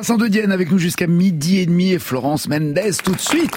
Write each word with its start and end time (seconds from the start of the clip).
Vincent 0.00 0.16
de 0.16 0.50
avec 0.50 0.70
nous 0.70 0.78
jusqu'à 0.78 1.06
midi 1.06 1.58
et 1.58 1.66
demi 1.66 1.92
et 1.92 1.98
Florence 1.98 2.48
Mendes 2.48 2.80
tout 3.04 3.12
de 3.12 3.20
suite. 3.20 3.52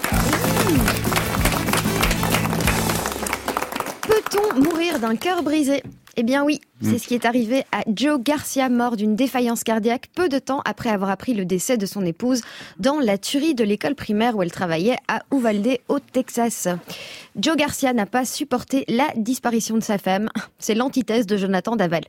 Peut-on 4.01 4.61
mourir 4.61 5.00
d'un 5.00 5.16
cœur 5.16 5.42
brisé? 5.42 5.82
Eh 6.17 6.24
bien 6.24 6.43
oui. 6.43 6.59
C'est 6.83 6.98
ce 6.98 7.08
qui 7.08 7.16
est 7.16 7.25
arrivé 7.25 7.64
à 7.72 7.83
Joe 7.88 8.20
Garcia, 8.21 8.70
mort 8.70 8.95
d'une 8.95 9.16
défaillance 9.16 9.64
cardiaque 9.64 10.09
peu 10.16 10.30
de 10.30 10.39
temps 10.39 10.61
après 10.66 10.89
avoir 10.89 11.09
appris 11.09 11.34
le 11.34 11.45
décès 11.45 11.77
de 11.77 11.86
son 11.86 12.05
épouse 12.05 12.41
dans 12.79 13.00
la 13.00 13.18
tuerie 13.18 13.55
de 13.55 13.63
l'école 13.63 13.95
primaire 13.95 14.36
où 14.36 14.43
elle 14.43 14.52
travaillait 14.52 14.97
à 15.07 15.23
Uvalde 15.32 15.77
au 15.88 16.00
Texas. 16.00 16.68
Joe 17.36 17.55
Garcia 17.55 17.93
n'a 17.93 18.05
pas 18.05 18.25
supporté 18.25 18.86
la 18.88 19.07
disparition 19.15 19.75
de 19.75 19.83
sa 19.83 19.97
femme. 19.97 20.29
C'est 20.59 20.75
l'antithèse 20.75 21.25
de 21.25 21.38
Jonathan 21.38 21.75
Daval. 21.75 22.04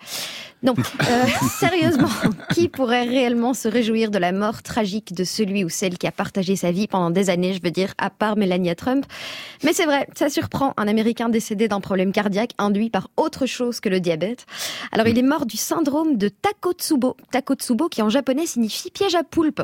Donc, 0.62 0.78
euh, 0.78 1.24
sérieusement, 1.58 2.08
qui 2.52 2.68
pourrait 2.68 3.04
réellement 3.04 3.54
se 3.54 3.68
réjouir 3.68 4.10
de 4.10 4.18
la 4.18 4.32
mort 4.32 4.62
tragique 4.62 5.14
de 5.14 5.24
celui 5.24 5.64
ou 5.64 5.68
celle 5.68 5.98
qui 5.98 6.06
a 6.06 6.12
partagé 6.12 6.56
sa 6.56 6.72
vie 6.72 6.86
pendant 6.86 7.10
des 7.10 7.30
années, 7.30 7.54
je 7.54 7.62
veux 7.62 7.70
dire, 7.70 7.94
à 7.98 8.10
part 8.10 8.36
Melania 8.36 8.74
Trump? 8.74 9.06
Mais 9.62 9.72
c'est 9.72 9.84
vrai, 9.86 10.06
ça 10.14 10.28
surprend 10.28 10.74
un 10.76 10.88
Américain 10.88 11.28
décédé 11.28 11.68
d'un 11.68 11.80
problème 11.80 12.12
cardiaque 12.12 12.52
induit 12.58 12.90
par 12.90 13.08
autre 13.16 13.46
chose 13.46 13.80
que 13.80 13.88
le 13.88 14.00
diabète. 14.00 14.46
Alors, 14.92 15.06
il 15.06 15.18
est 15.18 15.22
mort 15.22 15.46
du 15.46 15.56
syndrome 15.56 16.16
de 16.16 16.28
Takotsubo. 16.28 17.16
Takotsubo, 17.30 17.88
qui 17.88 18.02
en 18.02 18.08
japonais 18.08 18.46
signifie 18.46 18.90
piège 18.90 19.14
à 19.14 19.22
poulpe. 19.22 19.62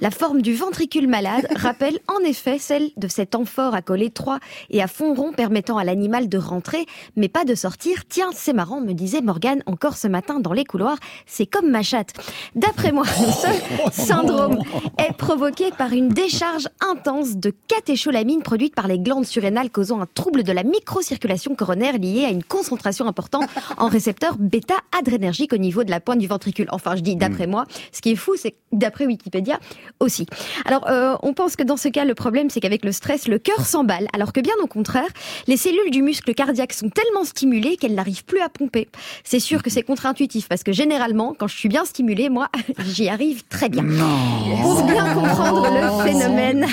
La 0.00 0.10
forme 0.10 0.42
du 0.42 0.54
ventricule 0.54 1.08
malade 1.08 1.46
rappelle 1.56 1.98
en 2.08 2.18
effet 2.24 2.58
celle 2.58 2.90
de 2.96 3.08
cet 3.08 3.34
amphore 3.34 3.74
à 3.74 3.82
coller 3.82 4.02
étroit 4.12 4.40
et 4.70 4.82
à 4.82 4.88
fond 4.88 5.14
rond 5.14 5.32
permettant 5.32 5.78
à 5.78 5.84
l'animal 5.84 6.28
de 6.28 6.38
rentrer, 6.38 6.86
mais 7.16 7.28
pas 7.28 7.44
de 7.44 7.54
sortir. 7.54 8.04
Tiens, 8.08 8.30
c'est 8.34 8.52
marrant, 8.52 8.80
me 8.80 8.92
disait 8.92 9.20
Morgane 9.20 9.62
encore 9.66 9.96
ce 9.96 10.08
matin 10.08 10.40
dans 10.40 10.52
les 10.52 10.64
couloirs. 10.64 10.98
C'est 11.26 11.46
comme 11.46 11.70
ma 11.70 11.82
chatte. 11.82 12.12
D'après 12.54 12.92
moi, 12.92 13.04
ce 13.06 13.90
syndrome 14.02 14.58
est 14.98 15.16
provoqué 15.16 15.70
par 15.70 15.92
une 15.92 16.08
décharge 16.08 16.68
intense 16.80 17.36
de 17.36 17.54
catécholamine 17.68 18.42
produite 18.42 18.74
par 18.74 18.86
les 18.86 18.98
glandes 18.98 19.24
surrénales 19.24 19.70
causant 19.70 20.00
un 20.00 20.06
trouble 20.06 20.42
de 20.42 20.52
la 20.52 20.62
microcirculation 20.62 21.54
coronaire 21.54 21.98
lié 21.98 22.24
à 22.24 22.30
une 22.30 22.44
concentration 22.44 23.06
importante 23.06 23.48
en 23.78 23.88
récepteurs 23.88 24.36
bêta-adrénergiques 24.42 25.52
au 25.52 25.58
niveau 25.58 25.84
de 25.84 25.90
la 25.90 26.00
pointe 26.00 26.18
du 26.18 26.26
ventricule. 26.26 26.66
Enfin, 26.70 26.96
je 26.96 27.00
dis 27.00 27.16
d'après 27.16 27.46
moi. 27.46 27.64
Ce 27.92 28.00
qui 28.00 28.10
est 28.10 28.16
fou, 28.16 28.32
c'est 28.36 28.54
d'après 28.72 29.06
Wikipédia 29.06 29.58
aussi. 30.00 30.26
Alors, 30.64 30.88
euh, 30.88 31.16
on 31.22 31.32
pense 31.34 31.56
que 31.56 31.62
dans 31.62 31.76
ce 31.76 31.88
cas, 31.88 32.04
le 32.04 32.14
problème, 32.14 32.50
c'est 32.50 32.60
qu'avec 32.60 32.84
le 32.84 32.92
stress, 32.92 33.28
le 33.28 33.38
cœur 33.38 33.64
s'emballe, 33.66 34.08
alors 34.12 34.32
que 34.32 34.40
bien 34.40 34.54
au 34.62 34.66
contraire, 34.66 35.08
les 35.46 35.56
cellules 35.56 35.90
du 35.90 36.02
muscle 36.02 36.34
cardiaque 36.34 36.72
sont 36.72 36.90
tellement 36.90 37.24
stimulées 37.24 37.76
qu'elles 37.76 37.94
n'arrivent 37.94 38.24
plus 38.24 38.40
à 38.40 38.48
pomper. 38.48 38.88
C'est 39.24 39.40
sûr 39.40 39.62
que 39.62 39.70
c'est 39.70 39.82
contre-intuitif, 39.82 40.48
parce 40.48 40.62
que 40.62 40.72
généralement, 40.72 41.34
quand 41.38 41.46
je 41.46 41.56
suis 41.56 41.68
bien 41.68 41.84
stimulée, 41.84 42.28
moi, 42.28 42.48
j'y 42.78 43.08
arrive 43.08 43.44
très 43.48 43.68
bien. 43.68 43.84
Pour 44.62 44.84
bien 44.84 45.14
comprendre 45.14 45.68
le 45.68 46.04
phénomène, 46.04 46.66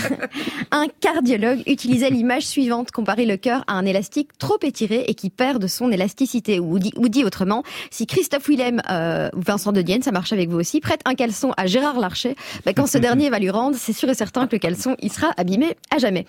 un 0.72 0.88
cardiologue 1.00 1.62
utilisait 1.68 2.10
l'image 2.10 2.48
suivante, 2.48 2.92
comparer 2.92 3.26
le 3.26 3.38
cœur 3.38 3.64
à 3.68 3.74
un 3.74 3.86
élastique 3.86 4.30
trop 4.38 4.58
étiré 4.62 5.06
et 5.08 5.14
qui 5.14 5.30
perd 5.30 5.62
de 5.62 5.68
son 5.68 5.92
élasticité. 5.92 6.60
Ou 6.60 6.80
dit, 6.80 6.94
ou 6.98 7.10
dit 7.10 7.24
autrement, 7.24 7.49
si 7.92 8.06
Christophe 8.06 8.48
Willem 8.48 8.82
euh, 8.90 9.30
ou 9.36 9.42
Vincent 9.42 9.72
de 9.72 9.82
Dienne, 9.82 10.02
ça 10.02 10.12
marche 10.12 10.34
avec 10.34 10.50
vous 10.50 10.60
aussi, 10.60 10.80
prête 10.80 11.02
un 11.06 11.16
caleçon 11.16 11.54
à 11.58 11.68
Gérard 11.68 12.00
Larcher, 12.00 12.36
bah, 12.66 12.74
quand 12.74 12.88
ce 12.88 12.98
dernier 13.10 13.30
va 13.30 13.40
lui 13.40 13.50
rendre, 13.50 13.76
c'est 13.78 13.94
sûr 13.94 14.10
et 14.10 14.14
certain 14.14 14.48
que 14.48 14.56
le 14.56 14.60
caleçon, 14.60 14.96
il 15.00 15.12
sera 15.12 15.28
abîmé 15.38 15.76
à 15.94 15.98
jamais. 15.98 16.26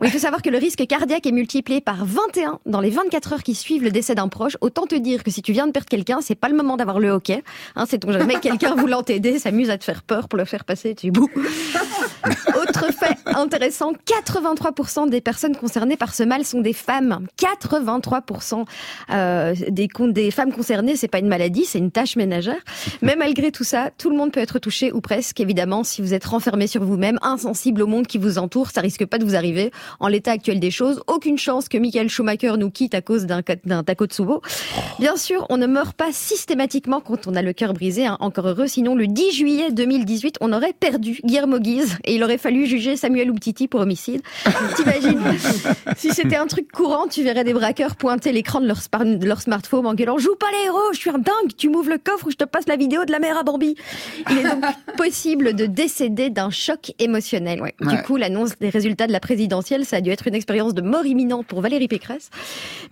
Bon, 0.00 0.06
il 0.06 0.10
faut 0.10 0.18
savoir 0.18 0.42
que 0.42 0.50
le 0.50 0.58
risque 0.58 0.84
cardiaque 0.86 1.26
est 1.26 1.32
multiplié 1.32 1.80
par 1.80 2.04
21 2.04 2.60
dans 2.66 2.80
les 2.80 2.90
24 2.90 3.34
heures 3.34 3.42
qui 3.42 3.54
suivent 3.54 3.82
le 3.82 3.90
décès 3.90 4.14
d'un 4.14 4.28
proche. 4.28 4.56
Autant 4.60 4.86
te 4.86 4.94
dire 4.94 5.24
que 5.24 5.30
si 5.30 5.42
tu 5.42 5.52
viens 5.52 5.66
de 5.66 5.72
perdre 5.72 5.88
quelqu'un, 5.88 6.18
c'est 6.20 6.34
pas 6.34 6.48
le 6.48 6.56
moment 6.56 6.76
d'avoir 6.76 7.00
le 7.00 7.10
hockey. 7.10 7.42
Hein, 7.76 7.84
c'est 7.88 7.98
ton 7.98 8.12
jamais 8.12 8.40
quelqu'un 8.40 8.74
voulant 8.74 9.02
t'aider, 9.02 9.38
s'amuse 9.38 9.70
à 9.70 9.78
te 9.78 9.84
faire 9.84 10.02
peur 10.02 10.28
pour 10.28 10.38
le 10.38 10.44
faire 10.44 10.64
passer, 10.64 10.94
tu 10.94 11.10
bouts. 11.10 11.30
Autre 12.56 12.92
fait 12.92 13.18
intéressant, 13.26 13.92
83% 13.92 15.08
des 15.08 15.20
personnes 15.20 15.56
concernées 15.56 15.96
par 15.96 16.14
ce 16.14 16.22
mal 16.22 16.44
sont 16.44 16.60
des 16.60 16.72
femmes. 16.72 17.26
83% 17.38 18.64
euh, 19.10 19.54
des, 19.68 19.88
des 20.08 20.30
femmes 20.30 20.52
concernées, 20.52 20.63
c'est 20.64 21.08
pas 21.08 21.18
une 21.18 21.28
maladie, 21.28 21.64
c'est 21.64 21.78
une 21.78 21.90
tâche 21.90 22.16
ménagère. 22.16 22.56
Mais 23.02 23.16
malgré 23.16 23.50
tout 23.52 23.64
ça, 23.64 23.90
tout 23.96 24.10
le 24.10 24.16
monde 24.16 24.32
peut 24.32 24.40
être 24.40 24.58
touché 24.58 24.92
ou 24.92 25.00
presque. 25.00 25.40
Évidemment, 25.40 25.84
si 25.84 26.02
vous 26.02 26.14
êtes 26.14 26.24
renfermé 26.24 26.66
sur 26.66 26.82
vous-même, 26.84 27.18
insensible 27.22 27.82
au 27.82 27.86
monde 27.86 28.06
qui 28.06 28.18
vous 28.18 28.38
entoure, 28.38 28.70
ça 28.70 28.80
risque 28.80 29.06
pas 29.06 29.18
de 29.18 29.24
vous 29.24 29.34
arriver. 29.36 29.70
En 30.00 30.08
l'état 30.08 30.32
actuel 30.32 30.60
des 30.60 30.70
choses, 30.70 31.02
aucune 31.06 31.38
chance 31.38 31.68
que 31.68 31.78
Michael 31.78 32.08
Schumacher 32.08 32.54
nous 32.58 32.70
quitte 32.70 32.94
à 32.94 33.00
cause 33.00 33.26
d'un 33.26 33.42
d'un 33.64 33.82
Takotsubo. 33.82 34.40
Bien 34.98 35.16
sûr, 35.16 35.46
on 35.50 35.56
ne 35.56 35.66
meurt 35.66 35.96
pas 35.96 36.12
systématiquement 36.12 37.00
quand 37.00 37.26
on 37.26 37.34
a 37.34 37.42
le 37.42 37.52
cœur 37.52 37.72
brisé, 37.74 38.06
hein, 38.06 38.16
encore 38.20 38.48
heureux. 38.48 38.66
Sinon, 38.66 38.94
le 38.94 39.06
10 39.06 39.32
juillet 39.32 39.70
2018, 39.72 40.36
on 40.40 40.52
aurait 40.52 40.72
perdu 40.72 41.20
Guillermo 41.24 41.58
Guise 41.58 41.98
et 42.04 42.14
il 42.14 42.24
aurait 42.24 42.38
fallu 42.38 42.66
juger 42.66 42.96
Samuel 42.96 43.30
Umtiti 43.30 43.68
pour 43.68 43.80
homicide. 43.80 44.22
T'imagines? 44.76 45.20
Si 45.96 46.10
c'était 46.10 46.36
un 46.36 46.46
truc 46.46 46.70
courant, 46.72 47.06
tu 47.06 47.22
verrais 47.22 47.44
des 47.44 47.52
braqueurs 47.52 47.96
pointer 47.96 48.32
l'écran 48.32 48.60
de 48.60 48.66
leur, 48.66 48.78
spar- 48.80 49.04
de 49.04 49.26
leur 49.26 49.42
smartphone 49.42 49.86
en 49.86 49.94
gueulant 49.94 50.18
Joue 50.18 50.36
pas 50.36 50.46
héros, 50.66 50.92
je 50.92 50.98
suis 50.98 51.10
un 51.10 51.18
dingue, 51.18 51.54
tu 51.56 51.68
m'ouvres 51.68 51.90
le 51.90 51.98
coffre 51.98 52.26
ou 52.26 52.30
je 52.30 52.36
te 52.36 52.44
passe 52.44 52.66
la 52.68 52.76
vidéo 52.76 53.04
de 53.04 53.12
la 53.12 53.18
mère 53.18 53.36
à 53.36 53.42
Bambi. 53.42 53.74
Il 54.30 54.38
est 54.38 54.42
donc 54.42 54.64
possible 54.96 55.54
de 55.54 55.66
décéder 55.66 56.30
d'un 56.30 56.50
choc 56.50 56.92
émotionnel. 56.98 57.60
Ouais. 57.60 57.74
Du 57.80 58.02
coup, 58.02 58.16
l'annonce 58.16 58.58
des 58.58 58.68
résultats 58.68 59.06
de 59.06 59.12
la 59.12 59.20
présidentielle, 59.20 59.84
ça 59.84 59.96
a 59.96 60.00
dû 60.00 60.10
être 60.10 60.26
une 60.26 60.34
expérience 60.34 60.74
de 60.74 60.82
mort 60.82 61.06
imminente 61.06 61.46
pour 61.46 61.60
Valérie 61.60 61.88
Pécresse. 61.88 62.30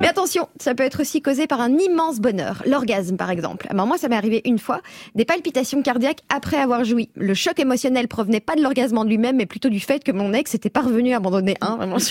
Mais 0.01 0.09
attention, 0.09 0.49
ça 0.61 0.75
peut 0.75 0.83
être 0.83 1.01
aussi 1.01 1.23
causé 1.23 1.47
par 1.47 1.61
un 1.61 1.77
immense 1.79 2.21
bonheur, 2.21 2.63
l'orgasme 2.67 3.17
par 3.17 3.31
exemple. 3.31 3.67
Alors 3.71 3.87
moi, 3.87 3.99
ça 3.99 4.09
m'est 4.09 4.17
arrivé 4.17 4.43
une 4.45 4.59
fois, 4.59 4.81
des 5.15 5.25
palpitations 5.25 5.83
cardiaques 5.83 6.21
après 6.29 6.57
avoir 6.57 6.85
joui. 6.85 7.11
Le 7.15 7.35
choc 7.35 7.59
émotionnel 7.61 8.09
provenait 8.09 8.41
pas 8.41 8.55
de 8.57 8.63
l'orgasme 8.63 8.99
en 8.99 9.05
lui-même, 9.05 9.37
mais 9.37 9.47
plutôt 9.47 9.69
du 9.69 9.81
fait 9.81 10.03
que 10.03 10.13
mon 10.13 10.33
ex 10.33 10.55
était 10.55 10.71
parvenu 10.71 11.15
à 11.15 11.21
m'en 11.21 11.31
donner 11.31 11.57
un, 11.61 11.77
vraiment. 11.77 11.97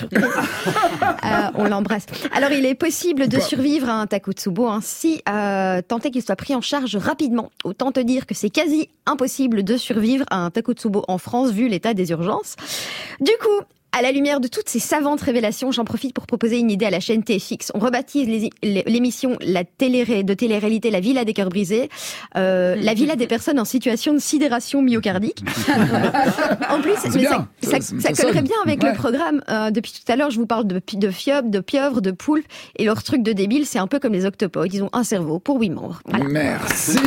Euh, 1.24 1.52
on 1.56 1.66
l'embrasse. 1.66 2.06
Alors, 2.34 2.52
il 2.52 2.66
est 2.66 2.74
possible 2.74 3.28
de 3.28 3.40
survivre 3.40 3.90
à 3.90 3.94
un 3.94 4.08
Takotsubo 4.08 4.68
hein, 4.68 4.80
si 4.82 5.22
euh, 5.42 5.82
tant 5.82 6.00
est 6.00 6.12
qu'il 6.12 6.22
soit 6.22 6.36
pris 6.36 6.56
en 6.56 6.62
charge 6.62 6.96
rapidement. 6.96 7.52
Autant 7.64 7.92
te 7.92 8.00
dire 8.00 8.26
que 8.26 8.34
c'est 8.34 8.50
quasi 8.50 8.90
impossible 9.06 9.64
de 9.64 9.78
survivre 9.78 10.26
à 10.30 10.38
un 10.38 10.52
Takotsubo 10.52 11.04
en 11.08 11.18
France 11.18 11.52
vu 11.52 11.68
l'état 11.68 11.94
des 11.94 12.12
urgences. 12.12 12.56
Du 13.20 13.32
coup, 13.42 13.66
à 13.98 14.02
la 14.02 14.12
lumière 14.12 14.40
de 14.40 14.48
toutes 14.48 14.70
ces 14.70 14.80
savantes 14.80 15.22
révélations, 15.22 15.72
j'en 15.72 15.84
profite 15.86 16.14
pour 16.14 16.26
proposer 16.26 16.60
une 16.60 16.72
idée 16.72 16.86
à 16.86 16.90
la 16.90 17.00
chaîne 17.00 17.24
TFX. 17.24 17.72
On 17.74 17.80
rebaptise 17.80 18.26
l'émission 18.64 19.38
la 19.42 19.64
télé 19.66 20.24
de 20.24 20.34
télé-réalité 20.34 20.92
La 20.92 21.00
Villa 21.02 21.26
des 21.26 21.34
cœurs 21.34 21.50
brisés, 21.50 21.90
euh, 22.38 22.76
la 22.76 22.94
Villa 22.94 23.16
des 23.16 23.28
personnes 23.28 23.60
en 23.60 23.66
situation 23.66 24.14
de 24.14 24.20
sidération 24.20 24.82
myocardique. 24.82 25.44
en 26.70 26.82
plus, 26.82 26.94
mais 27.14 27.24
ça, 27.26 27.48
Ça- 27.62 27.82
ça- 27.82 28.14
collerait 28.24 28.42
bien 28.42 28.56
avec 28.66 28.82
Ouais. 28.82 28.92
le 28.92 28.96
programme. 28.98 29.44
Euh, 29.50 29.72
depuis 29.72 29.92
tout 29.92 30.10
à 30.12 30.16
l'heure, 30.16 30.32
je 30.32 30.40
vous 30.40 30.48
parle 30.48 30.66
de, 30.68 30.82
de 30.94 31.10
fiob, 31.12 31.50
de 31.50 31.60
pieuvre, 31.60 32.02
de 32.02 32.12
poulpe, 32.12 32.46
et 32.78 32.86
leur 32.86 33.04
truc 33.04 33.24
de 33.24 33.34
débile, 33.34 33.66
c'est 33.66 33.80
un 33.80 33.88
peu 33.88 34.00
comme 34.00 34.14
les 34.14 34.26
octopodes. 34.26 34.74
Ils 34.74 34.84
ont 34.84 34.90
un 34.94 35.04
cerveau 35.04 35.40
pour 35.40 35.60
huit 35.60 35.70
membres. 35.70 36.02
Voilà. 36.06 36.26
Merci. 36.30 36.98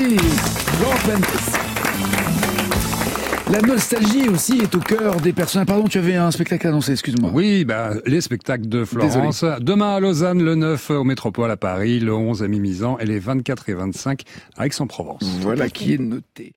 La 3.55 3.61
nostalgie 3.61 4.29
aussi 4.29 4.59
est 4.59 4.75
au 4.75 4.81
cœur 4.81 5.21
des 5.21 5.33
personnes. 5.33 5.65
Pardon, 5.65 5.87
tu 5.87 5.99
avais 5.99 6.17
un 6.17 6.33
spectacle 6.33 6.67
annoncé, 6.67 6.91
excuse-moi. 6.91 7.31
Oui, 7.33 7.65
bah, 7.65 7.93
les 8.05 8.21
spectacles 8.21 8.67
de 8.67 8.85
Florence. 8.85 9.45
Demain 9.61 9.95
à 9.95 10.01
Lausanne, 10.01 10.43
le 10.43 10.57
9 10.57 10.91
au 10.91 11.05
Métropole 11.05 11.53
à 11.53 11.57
Paris, 11.57 12.01
le 12.01 12.13
11 12.13 12.43
à 12.43 12.49
Mimizan 12.49 12.99
et 12.99 13.05
les 13.05 13.21
24 13.21 13.69
et 13.69 13.75
25 13.75 14.23
à 14.57 14.67
Aix-en-Provence. 14.67 15.23
Voilà 15.41 15.69
qui 15.69 15.95
est 15.95 15.99
noté. 15.99 16.53